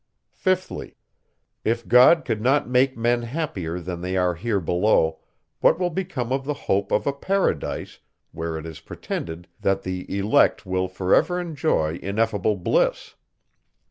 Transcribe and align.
5thly. 0.35 0.95
If 1.63 1.87
God 1.87 2.25
could 2.25 2.41
not 2.41 2.67
make 2.67 2.97
men 2.97 3.21
happier 3.21 3.79
than 3.79 4.01
they 4.01 4.17
are 4.17 4.33
here 4.33 4.59
below, 4.59 5.19
what 5.59 5.77
will 5.77 5.91
become 5.91 6.31
of 6.31 6.43
the 6.43 6.55
hope 6.55 6.91
of 6.91 7.05
a 7.05 7.13
paradise, 7.13 7.99
where 8.31 8.57
it 8.57 8.65
is 8.65 8.79
pretended, 8.79 9.47
that 9.59 9.83
the 9.83 10.07
elect 10.17 10.65
will 10.65 10.87
for 10.87 11.13
ever 11.13 11.39
enjoy 11.39 11.97
ineffable 12.01 12.55
bliss? 12.55 13.13